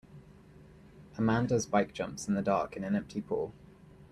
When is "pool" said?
3.21-3.53